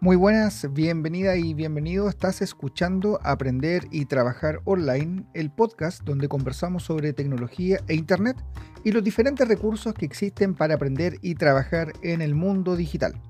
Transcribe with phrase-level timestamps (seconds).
[0.00, 2.08] Muy buenas, bienvenida y bienvenido.
[2.08, 8.36] Estás escuchando Aprender y Trabajar Online, el podcast donde conversamos sobre tecnología e Internet
[8.84, 13.20] y los diferentes recursos que existen para aprender y trabajar en el mundo digital.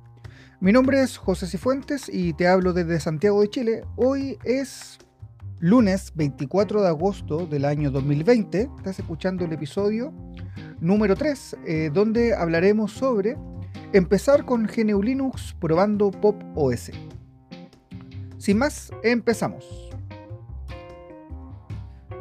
[0.61, 3.85] Mi nombre es José Cifuentes y te hablo desde Santiago de Chile.
[3.97, 4.99] Hoy es
[5.61, 8.69] lunes 24 de agosto del año 2020.
[8.77, 10.13] Estás escuchando el episodio
[10.81, 13.39] número 3, eh, donde hablaremos sobre
[13.95, 16.91] Empezar con GNU Linux probando Pop OS.
[18.37, 19.65] Sin más, empezamos.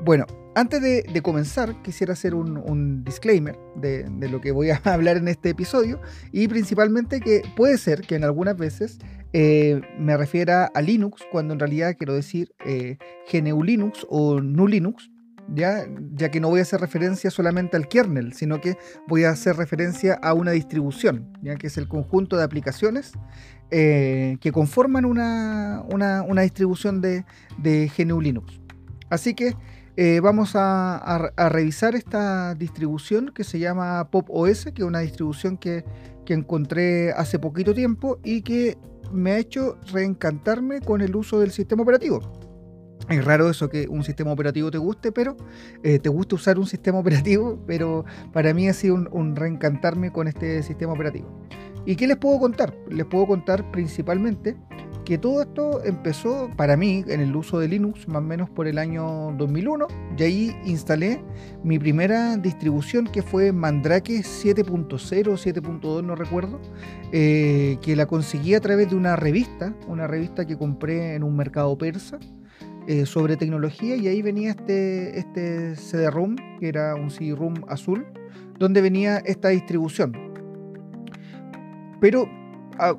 [0.06, 5.28] Bueno, antes de, comenzar, quisiera hacer un, disclaimer de, lo que voy a hablar en
[5.28, 6.00] este episodio
[6.32, 8.98] y principalmente que puede ser que en algunas veces
[9.34, 12.98] eh, me refiera a Linux cuando en realidad quiero decir eh,
[13.30, 15.10] GNU Linux o GNU Linux
[15.54, 15.86] ¿ya?
[16.32, 20.14] que no voy a hacer referencia solamente al kernel, sino que voy a hacer referencia
[20.16, 21.56] a una distribución, ¿ya?
[21.56, 23.14] que es el conjunto de aplicaciones
[23.72, 25.84] eh, que conforman una,
[26.42, 27.26] distribución de,
[27.58, 28.62] de, GNU Linux.
[29.10, 29.56] Así que
[29.98, 35.58] eh, vamos a, revisar esta distribución que se llama Pop OS, que es una distribución
[35.58, 35.84] que,
[36.26, 38.78] que encontré hace poquito tiempo y que
[39.12, 42.47] me ha hecho reencantarme con el uso del sistema operativo.
[43.10, 45.38] Es raro eso que un sistema operativo te guste, pero
[45.82, 50.28] eh, te gusta usar un sistema operativo, pero para mí ha sido un, reencantarme con
[50.28, 51.28] este sistema operativo.
[51.86, 52.76] ¿Y qué les puedo contar?
[52.90, 54.58] Les puedo contar principalmente
[55.06, 58.68] que todo esto empezó para mí en el uso de Linux más o menos por
[58.68, 61.24] el año 2001 y ahí instalé
[61.64, 66.60] mi primera distribución que fue Mandrake 7.0 7.2 no recuerdo
[67.14, 71.38] eh, que la conseguí a través de una revista una revista que compré en un
[71.38, 72.20] mercado persa
[72.88, 78.06] eh, sobre tecnología y ahí venía este, este CD-ROM, que era un CD-ROM azul,
[78.58, 80.14] donde venía esta distribución.
[82.00, 82.30] Pero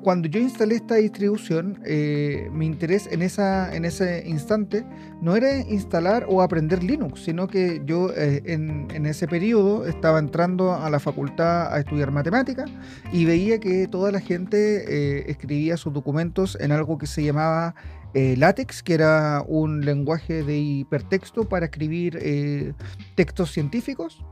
[0.01, 4.85] cuando yo instalé esta distribución, eh, mi interés en, esa, en ese instante
[5.21, 10.19] no era instalar o aprender Linux, sino que yo eh, en, en, ese periodo estaba
[10.19, 12.65] entrando a la facultad a estudiar matemática
[13.11, 17.75] y veía que toda la gente escribía sus documentos en algo que se llamaba
[18.15, 22.73] eh, LaTeX, que era un lenguaje de hipertexto para escribir eh,
[23.15, 24.23] textos científicos.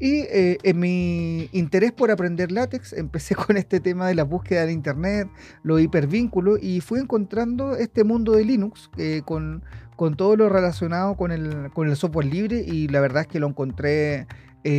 [0.00, 4.66] Y eh, en mi interés por aprender LaTeX, empecé con este tema de la búsqueda
[4.66, 5.28] de Internet,
[5.62, 8.90] los hipervínculos, y fui encontrando este mundo de Linux
[9.24, 9.62] con,
[9.96, 13.38] con, todo lo relacionado con el, con el software libre, y la verdad es que
[13.38, 14.26] lo encontré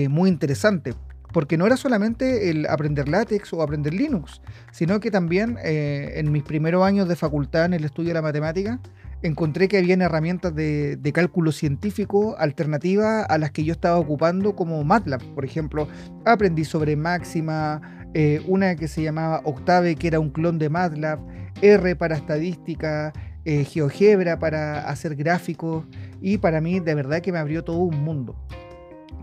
[0.09, 0.93] muy interesante
[1.31, 6.31] porque no era solamente el aprender látex o aprender Linux, sino que también eh, en
[6.31, 8.79] mis primeros años de facultad en el estudio de la matemática,
[9.21, 14.83] encontré que había herramientas de, cálculo científico alternativas a las que yo estaba ocupando como
[14.83, 15.21] MATLAB.
[15.35, 15.87] Por ejemplo,
[16.25, 21.19] aprendí sobre Máxima, eh, una que se llamaba Octave, que era un clon de MATLAB,
[21.61, 23.13] R para estadística,
[23.45, 25.85] eh, GeoGebra para hacer gráficos,
[26.21, 28.35] y para mí de verdad que me abrió todo un mundo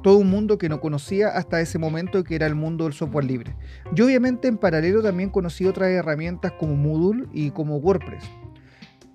[0.02, 3.24] todo un mundo que no conocía hasta ese momento que era el mundo del software
[3.24, 3.56] libre.
[3.92, 8.24] Yo obviamente en paralelo también conocí otras herramientas como Moodle y como WordPress.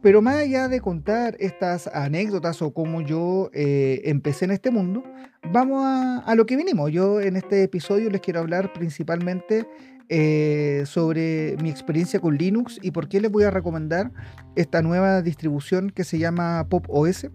[0.03, 5.01] Pero más allá de contar estas anécdotas o cómo yo eh, empecé en este mundo,
[5.49, 6.91] vamos a, lo que vinimos.
[6.91, 9.65] Yo en este episodio les quiero hablar principalmente
[10.09, 14.11] eh, sobre mi experiencia con Linux y por qué les voy a recomendar
[14.57, 17.29] esta nueva distribución que se llama Pop OS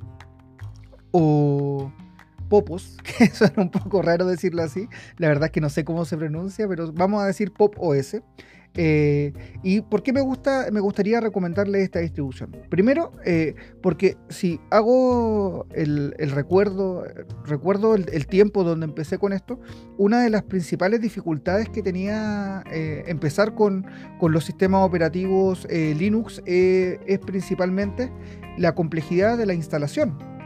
[1.13, 1.91] o
[2.51, 6.05] Popos, que suena un poco raro decirlo así, la verdad es que no sé cómo
[6.05, 8.19] se pronuncia, pero vamos a decir Pop OS.
[8.75, 12.57] Eh, ¿Y por qué me, gusta, me gustaría recomendarle esta distribución?
[12.69, 17.05] Primero, eh, porque si hago el, recuerdo,
[17.45, 19.59] recuerdo el, tiempo donde empecé con esto,
[19.97, 23.87] una de las principales dificultades que tenía eh, empezar con,
[24.19, 28.13] con, los sistemas operativos Linux es principalmente
[28.57, 30.38] la complejidad de la instalación.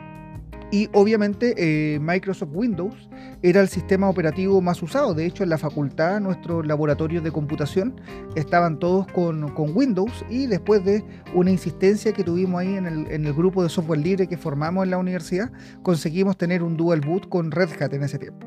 [0.73, 3.11] Y obviamente eh, Microsoft Windows
[3.43, 5.13] era el sistema operativo más usado.
[5.13, 8.01] De hecho, en la facultad, nuestros laboratorios de computación
[8.37, 11.05] estaban todos con, Windows y después de
[11.35, 14.85] una insistencia que tuvimos ahí en el, en el, grupo de software libre que formamos
[14.85, 15.53] en la universidad,
[15.83, 18.47] conseguimos tener un dual boot con Red Hat en ese tiempo.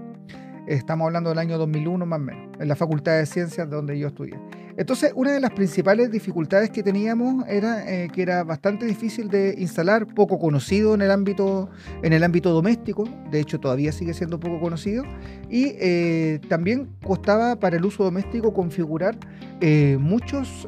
[0.68, 4.08] Estamos hablando del año 2001 más o menos, en la Facultad de Ciencias donde yo
[4.08, 4.36] estudié.
[4.78, 9.56] Entonces, una de las principales dificultades que teníamos era eh, que era bastante difícil de
[9.58, 11.70] instalar, poco conocido en el ámbito,
[12.04, 15.04] en el ámbito doméstico, de hecho todavía sigue siendo poco conocido,
[15.50, 19.18] y eh, también costaba para el uso doméstico configurar
[19.62, 20.68] eh, muchos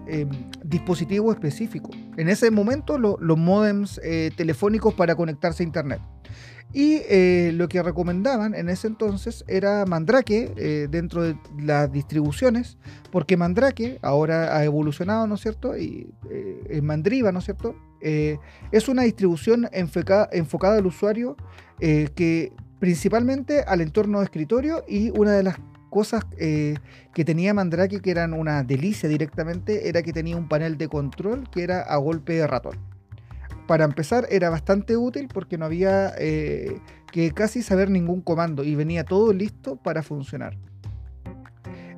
[0.63, 1.95] dispositivos específicos.
[2.15, 3.99] En ese momento los modems
[4.35, 5.99] telefónicos para conectarse a Internet.
[6.73, 12.77] Y eh, lo que recomendaban en ese entonces era Mandrake eh, dentro de las distribuciones,
[13.09, 15.77] porque Mandrake ahora ha evolucionado, ¿no es cierto?
[15.77, 17.75] Y eh, Mandriva, ¿no es cierto?
[17.99, 21.35] es una distribución enfocada, enfocada al usuario
[21.79, 25.57] que principalmente al entorno de escritorio y una de las
[25.89, 30.87] cosas que tenía Mandrake que eran una delicia directamente era que tenía un panel de
[30.87, 32.77] control que era a golpe de ratón
[33.67, 36.79] para empezar era bastante útil porque no había eh,
[37.11, 40.57] que casi saber ningún comando y venía todo listo para funcionar.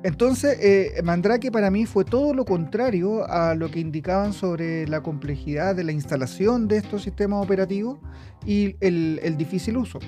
[0.02, 5.02] Entonces, eh, Mandrake para mí fue todo lo contrario a lo que indicaban sobre la
[5.02, 7.98] complejidad de la instalación de estos sistemas operativos
[8.46, 9.98] y el difícil uso.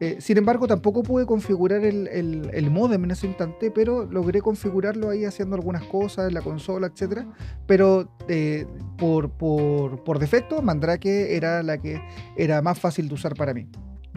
[0.00, 5.08] Eh, sin embargo, tampoco pude configurar el, el, modem en ese instante, pero logré configurarlo
[5.08, 7.22] ahí haciendo algunas cosas la consola, etc.
[7.66, 8.66] Pero eh,
[8.98, 12.02] por, por, por defecto, Mandrake era la que
[12.36, 13.68] era más fácil de usar para mí.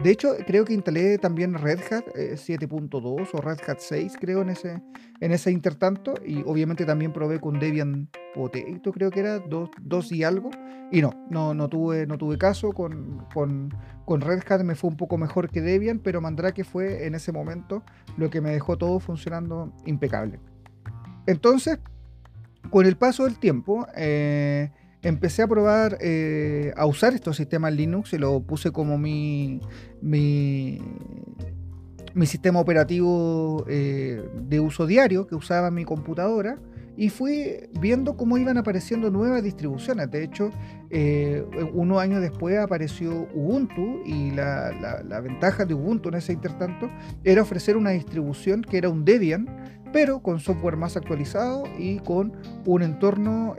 [0.02, 4.42] De hecho, creo que instalé también Red Hat 7.2 eh, o Red Hat 6, creo,
[4.42, 4.80] en ese,
[5.20, 6.14] en ese intertanto.
[6.24, 10.50] Y obviamente también probé con Debian Potato, creo que era 2 y algo.
[10.92, 12.72] Y no, no, no, tuve, no tuve caso.
[12.72, 13.74] Con, con,
[14.04, 17.32] con, Red Hat me fue un poco mejor que Debian, pero Mandrake fue en ese
[17.32, 17.82] momento
[18.16, 20.38] lo que me dejó todo funcionando impecable.
[21.26, 21.80] Entonces,
[22.70, 24.70] con el paso del tiempo, eh,
[25.02, 29.60] empecé a probar eh, a usar estos sistemas Linux y lo puse como mi,
[30.00, 30.78] mi,
[32.26, 36.58] sistema operativo eh, de uso diario que usaba mi computadora
[36.96, 40.10] y fui viendo cómo iban apareciendo nuevas distribuciones.
[40.10, 40.50] De hecho,
[40.90, 44.72] eh, unos años después apareció Ubuntu y la,
[45.04, 46.90] la, ventaja de Ubuntu en ese intertanto
[47.22, 49.46] era ofrecer una distribución que era un Debian,
[49.92, 52.32] pero con software más actualizado y con
[52.66, 53.54] un entorno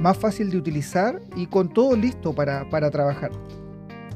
[0.00, 3.30] más fácil de utilizar y con todo listo para, para trabajar.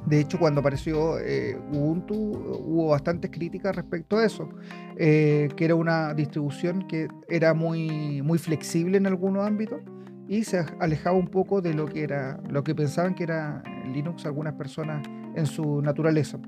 [0.07, 4.49] De hecho, cuando apareció eh, Ubuntu hubo bastantes críticas respecto a eso,
[4.97, 9.81] eh, que era una distribución que era muy, muy flexible en algunos ámbitos
[10.29, 13.63] y se alejaba un poco de lo que era lo que pensaban que era
[13.93, 15.07] Linux algunas personas
[15.37, 16.39] en su naturaleza.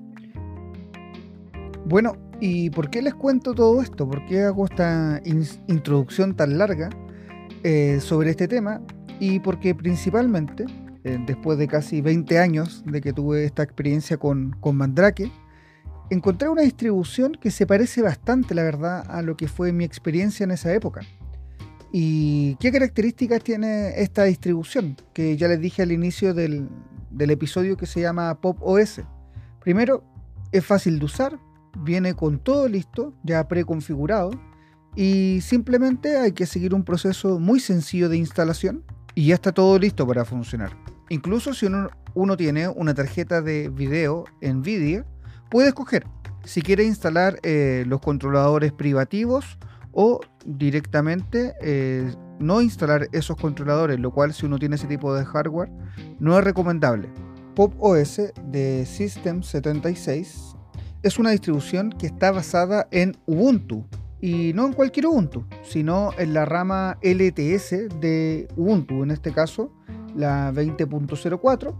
[1.87, 4.09] Bueno, ¿y por qué les cuento todo esto?
[4.09, 6.89] ¿Por qué hago esta introducción tan larga
[7.63, 8.81] eh, sobre este tema?
[9.21, 10.67] Y porque principalmente,
[11.05, 15.31] eh, después de casi 20 años de que tuve esta experiencia con, con Mandrake,
[16.11, 20.45] encontré una distribución que se parece bastante, la verdad, a lo que fue mi experiencia
[20.45, 21.03] en esa época.
[21.93, 24.97] ¿Y qué características tiene esta distribución?
[25.13, 26.69] Que ya les dije al inicio del,
[27.11, 29.01] del episodio que se llama Pop OS.
[29.61, 30.03] Primero,
[30.51, 31.39] es fácil de usar,
[31.79, 34.33] viene con todo listo, ya preconfigurado,
[34.97, 38.85] y simplemente hay que seguir un proceso muy sencillo de instalación
[39.15, 40.77] y ya está todo listo para funcionar.
[41.09, 45.05] Incluso si uno, tiene una tarjeta de video NVIDIA,
[45.51, 46.07] puede escoger
[46.45, 49.59] si quiere instalar eh, los controladores privativos
[49.93, 55.25] o directamente eh, no instalar esos controladores, lo cual si uno tiene ese tipo de
[55.25, 55.71] hardware
[56.19, 57.09] no es recomendable.
[57.55, 58.21] Pop OS
[58.51, 60.57] de System 76
[61.03, 63.87] es una distribución que está basada en Ubuntu,
[64.25, 69.71] y no en cualquier Ubuntu, sino en la rama LTS de Ubuntu, en este caso
[70.17, 71.75] la 20.04.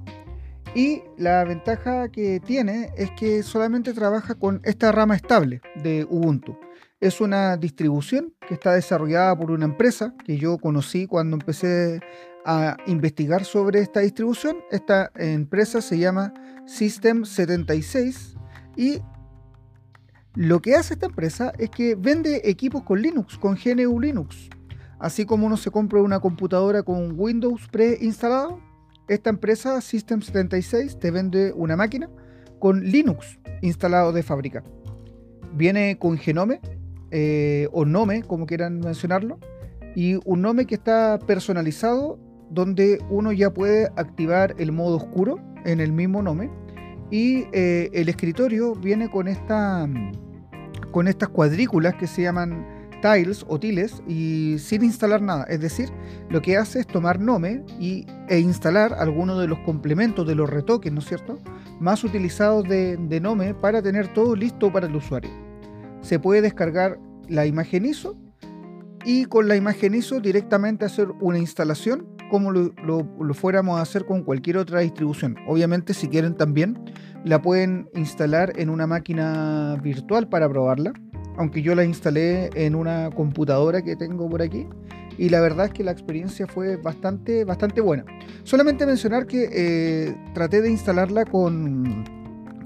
[0.75, 6.59] Y la ventaja que tiene es que solamente trabaja con esta rama estable de Ubuntu.
[7.01, 12.01] Es una distribución que está desarrollada por una empresa que yo conocí cuando empecé
[12.45, 14.59] a investigar sobre esta distribución.
[14.71, 16.35] Esta empresa se llama
[16.67, 18.37] System 76
[18.77, 19.01] y
[20.35, 24.49] lo que hace esta empresa es que vende equipos con Linux, con GNU Linux.
[24.99, 28.59] Así como uno se compra una computadora con Windows preinstalado,
[29.07, 32.11] esta empresa System76 te vende una máquina
[32.59, 34.65] con Linux instalado de fábrica.
[35.53, 36.61] Viene con Genome
[37.13, 39.39] eh, o Nome, como quieran mencionarlo,
[39.95, 42.19] y un Nome que está personalizado
[42.51, 46.51] donde uno ya puede activar el modo oscuro en el mismo Nome
[47.11, 49.87] y eh, el escritorio viene con esta
[50.95, 52.65] con estas cuadrículas que se llaman
[53.03, 55.43] tiles o tiles y sin instalar nada.
[55.49, 55.89] Es decir,
[56.31, 60.49] lo que hace es tomar Nome y, e instalar algunos de los complementos de los
[60.49, 61.41] retoques, ¿no es cierto?
[61.81, 65.33] Más utilizados de, de Nome para tener todo listo para el usuario.
[66.01, 68.17] Se puede descargar la imagen ISO
[69.05, 74.05] y con la imagen ISO directamente hacer una instalación como lo, lo, fuéramos a hacer
[74.07, 75.37] con cualquier otra distribución.
[75.49, 76.79] Obviamente si quieren también
[77.25, 80.93] la pueden instalar en una máquina virtual para probarla,
[81.37, 84.67] aunque yo la instalé en una computadora que tengo por aquí
[85.17, 88.05] y la verdad es que la experiencia fue bastante, bastante buena.
[88.43, 92.05] Solamente mencionar que eh, traté de instalarla con,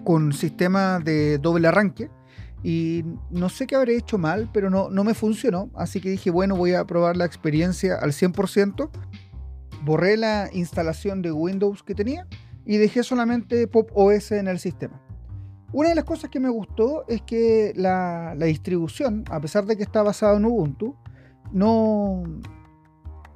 [0.05, 2.11] con sistema de doble arranque
[2.65, 5.71] y no sé qué habré hecho mal, pero no, no me funcionó.
[5.75, 8.91] Así que dije, bueno, voy a probar la experiencia al 100%.
[9.85, 12.27] Borré la instalación de Windows que tenía
[12.69, 15.03] y dejé solamente Pop OS en el sistema.
[15.73, 19.83] Una de las cosas que me gustó es que la, distribución, a pesar de que
[19.83, 20.95] está basada en Ubuntu,
[21.51, 22.23] no,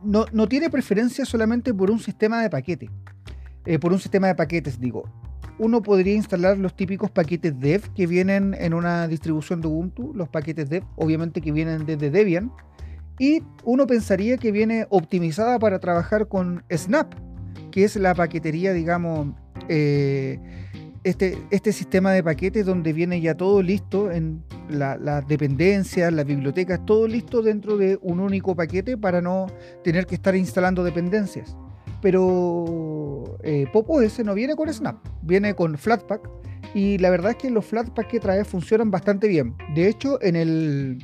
[0.05, 2.91] no, tiene preferencia solamente por un sistema de paquete.
[3.65, 5.05] Eh, por un sistema de paquetes, digo
[5.59, 10.29] uno podría instalar los típicos paquetes dev que vienen en una distribución de Ubuntu, los
[10.29, 12.51] paquetes dev, obviamente que vienen desde Debian,
[13.19, 17.15] y uno pensaría que viene optimizada para trabajar con Snap,
[17.71, 19.29] que es la paquetería, digamos,
[19.69, 20.39] eh,
[21.05, 26.85] este, este sistema de paquetes donde viene ya todo listo en las dependencias, las bibliotecas,
[26.87, 29.47] todo listo dentro de un único paquete para no
[29.83, 31.57] tener que estar instalando dependencias
[32.03, 36.29] pero eh, Pop OS no viene con Snap, viene con Flatpak
[36.75, 39.55] y la verdad es que los Flatpak que trae funcionan bastante bien.
[39.75, 40.99] De hecho, en el,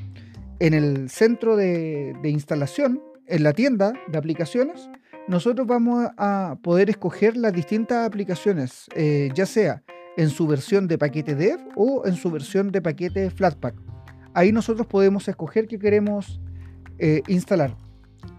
[0.59, 4.91] en el centro de, instalación, en la tienda de aplicaciones,
[5.29, 9.83] nosotros vamos a poder escoger las distintas aplicaciones, eh, ya sea
[10.17, 13.75] en su versión de paquete dev o en su versión de paquete Flatpak.
[14.35, 16.41] Ahí nosotros podemos escoger qué queremos
[16.99, 17.77] eh, instalar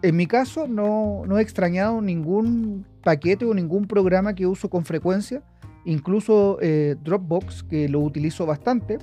[0.02, 5.44] en mi caso no, he extrañado ningún paquete o ningún programa que uso con frecuencia,
[5.86, 9.00] incluso eh, Dropbox, que lo utilizo bastante.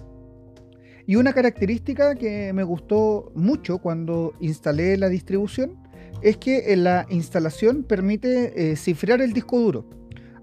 [1.06, 5.76] Y una característica que me gustó mucho cuando instalé la distribución
[6.22, 9.86] es que en la instalación permite eh, cifrar el disco duro.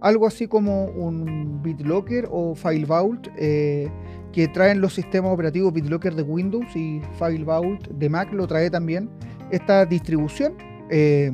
[0.02, 3.90] Algo así como un BitLocker o FileVault eh,
[4.34, 9.10] que traen los sistemas operativos BitLocker de Windows y FileVault de Mac lo trae también
[9.50, 10.56] esta distribución.
[10.90, 11.32] Eh,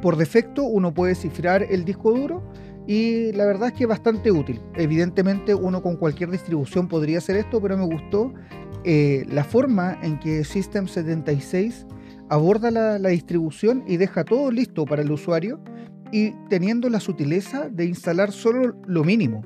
[0.00, 2.42] por defecto uno puede cifrar el disco duro
[2.86, 4.60] y la verdad es que es bastante útil.
[4.74, 8.32] Evidentemente uno con cualquier distribución podría hacer esto, pero me gustó
[8.84, 11.86] eh, la forma en que System76
[12.32, 15.60] aborda la, distribución y deja todo listo para el usuario
[16.10, 19.42] y teniendo la sutileza de instalar solo lo mínimo.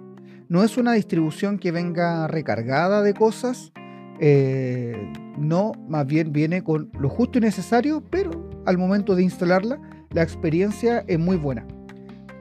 [0.49, 3.73] No es una distribución que venga recargada de cosas,
[4.21, 4.95] eh,
[5.37, 9.81] no, más bien viene con lo justo y necesario, pero al momento de instalarla,
[10.13, 11.67] la experiencia es muy buena.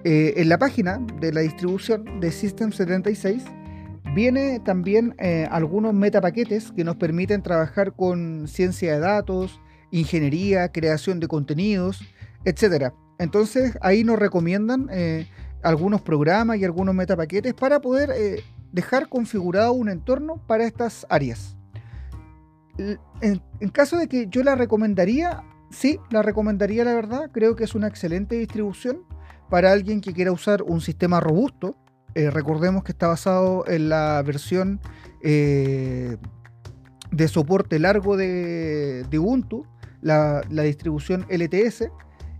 [0.03, 3.41] Eh, en la página de la distribución de System76
[4.13, 9.59] viene también eh, algunos metapaquetes que nos permiten trabajar con ciencia de datos,
[9.99, 12.01] ingeniería, creación de contenidos,
[12.45, 12.93] etc.
[13.19, 14.89] Entonces ahí nos recomiendan
[15.63, 21.55] algunos programas y algunos metapaquetes para poder dejar configurado un entorno para estas áreas
[23.21, 27.29] en, caso de que yo la recomendaría, sí, la recomendaría la verdad.
[27.31, 29.03] Creo que es una excelente distribución
[29.49, 31.77] para alguien que quiera usar un sistema robusto.
[32.13, 34.79] Eh, recordemos que está basado en la versión
[35.21, 36.17] eh,
[37.11, 39.65] de soporte largo de, Ubuntu,
[40.01, 41.89] la, distribución LTS,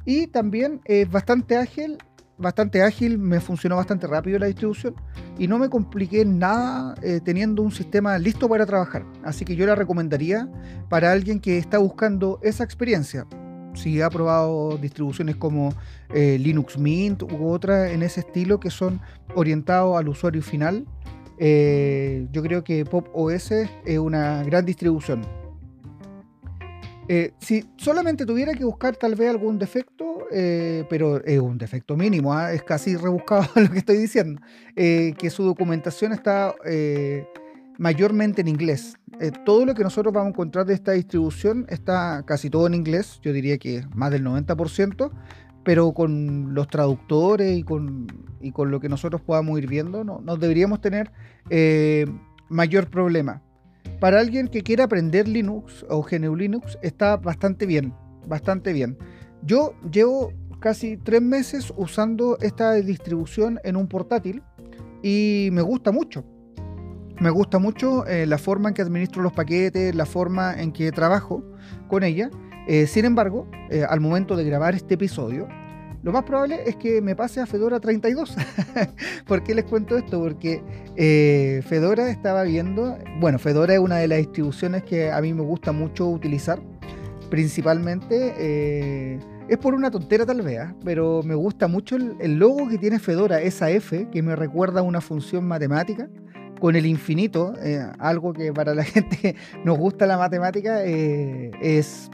[0.06, 1.98] y también es bastante ágil
[2.38, 4.96] bastante ágil, me funcionó bastante rápido la distribución
[5.38, 9.06] y no me compliqué nada eh, teniendo un sistema listo para trabajar.
[9.24, 10.50] Así que yo la recomendaría
[10.90, 13.26] para alguien que está buscando esa experiencia.
[13.74, 15.74] Si ha probado distribuciones como
[16.14, 19.02] eh, Linux Mint u otras en ese estilo que son
[19.34, 20.86] orientados al usuario final,
[21.38, 25.45] eh, yo creo que Pop OS es una gran distribución.
[27.40, 32.34] Si solamente tuviera que buscar tal vez algún defecto, eh, pero es un defecto mínimo,
[32.34, 32.54] ¿ah?
[32.54, 34.42] es casi rebuscado lo que estoy diciendo,
[34.76, 37.28] eh, que su documentación está eh,
[37.78, 38.96] mayormente en inglés.
[39.46, 43.20] todo lo que nosotros vamos a encontrar de esta distribución está casi todo en inglés,
[43.22, 45.12] yo diría que más del 90%,
[45.64, 48.08] pero con los traductores y con,
[48.42, 51.12] y con lo que nosotros podamos ir viendo, no, no deberíamos tener
[52.50, 53.42] mayor problema.
[54.00, 57.94] Para alguien que quiera aprender Linux o GNU Linux, está bastante bien,
[58.28, 58.98] bastante bien.
[59.42, 64.44] Yo llevo casi tres meses usando esta distribución en un portátil
[65.02, 66.26] y me gusta mucho.
[67.20, 70.92] Me gusta mucho eh, la forma en que administro los paquetes, la forma en que
[70.92, 71.44] trabajo
[71.88, 72.30] con ella.
[72.68, 75.48] Eh, sin embargo, eh, al momento de grabar este episodio,
[76.06, 78.38] lo más probable es que me pase a Fedora 32.
[79.28, 80.22] ¿Por qué les cuento esto?
[80.22, 80.62] Porque
[81.68, 85.74] Fedora estaba viendo, bueno, Fedora es una de las distribuciones que a mí me gusta
[85.74, 86.62] mucho utilizar,
[87.30, 90.76] principalmente es por una tontera tal vez, ¿ah?
[90.84, 94.84] pero me gusta mucho el, logo que tiene Fedora, esa F, que me recuerda a
[94.84, 96.10] una función matemática
[96.60, 101.52] con el infinito, eh, algo que para la gente que nos gusta la matemática eh,
[101.62, 102.10] es,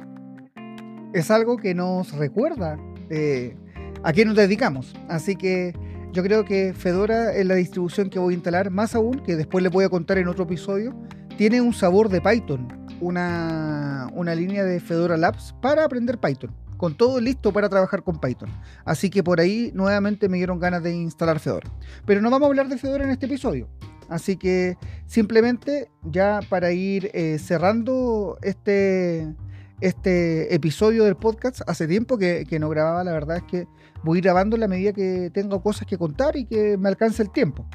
[1.14, 2.78] es algo que nos recuerda
[3.10, 3.56] eh,
[4.04, 4.94] a qué nos dedicamos.
[5.08, 5.74] Así que
[6.14, 9.64] Yo creo que Fedora es la distribución que voy a instalar, más aún, que después
[9.64, 10.94] les voy a contar en otro episodio,
[11.38, 12.68] tiene un sabor de Python,
[13.00, 18.20] una, una línea de Fedora Labs para aprender Python, con todo listo para trabajar con
[18.20, 18.50] Python.
[18.84, 21.70] Así que por ahí nuevamente me dieron ganas de instalar Fedora.
[22.06, 23.70] Pero no vamos a hablar de Fedora en este episodio.
[24.10, 29.34] Así que simplemente ya para ir eh, cerrando este,
[29.82, 33.68] este episodio del podcast, hace tiempo que, no grababa, la verdad es que
[34.04, 37.32] voy grabando en la medida que tengo cosas que contar y que me alcance el
[37.32, 37.66] tiempo.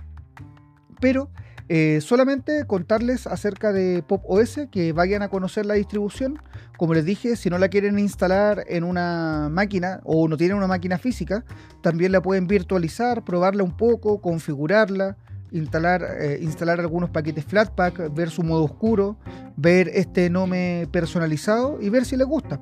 [1.01, 1.29] Pero
[1.69, 6.41] eh, solamente contarles acerca de Pop OS, que vayan a conocer la distribución.
[6.79, 10.69] Como les dije, si no la quieren instalar en una máquina o no tienen una
[10.69, 11.45] máquina física,
[11.83, 15.17] también la pueden virtualizar, probarla un poco, configurarla
[15.53, 19.17] instalar, eh, instalar algunos paquetes Flatpak, ver su modo oscuro,
[19.57, 22.61] ver este Nome personalizado y ver si les gusta.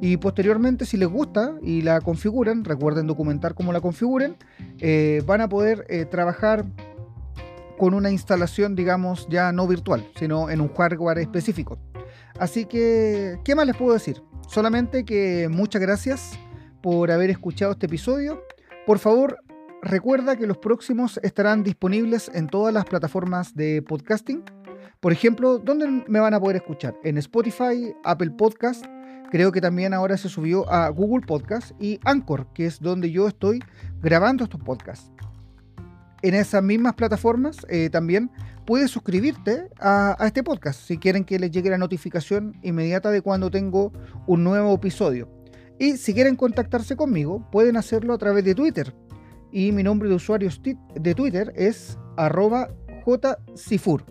[0.00, 4.36] Y posteriormente, si les gusta y la configuran, recuerden documentar cómo la configuren,
[4.80, 6.66] eh, van a poder eh, trabajar
[7.78, 11.78] con una instalación, digamos, ya no virtual, sino en un hardware específico.
[12.38, 14.22] Así que, ¿qué más les puedo decir?
[14.48, 16.38] Solamente que muchas gracias
[16.82, 18.42] por haber escuchado este episodio.
[18.86, 19.38] Por favor,
[19.86, 24.42] recuerda que los próximos estarán disponibles en todas las plataformas de podcasting.
[25.00, 26.96] Por ejemplo, ¿dónde me van a poder escuchar?
[27.04, 28.84] En Spotify, Apple Podcast,
[29.30, 33.28] creo que también ahora se subió a Google Podcast y Anchor, que es donde yo
[33.28, 33.62] estoy
[34.02, 35.10] grabando estos podcasts.
[36.22, 38.30] En esas mismas plataformas eh, también
[38.64, 43.22] puedes suscribirte a, a este podcast si quieren que les llegue la notificación inmediata de
[43.22, 43.92] cuando tengo
[44.26, 45.28] un nuevo episodio.
[45.78, 48.94] Y si quieren contactarse conmigo, pueden hacerlo a través de Twitter
[49.56, 50.50] y mi nombre de usuario
[50.96, 52.68] de Twitter es arroba
[53.06, 54.04] jcifur.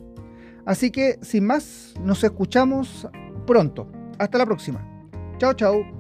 [0.66, 3.08] Así que sin más, nos escuchamos
[3.46, 3.88] pronto.
[4.18, 4.84] Hasta la próxima.
[5.38, 5.95] Chao, chao.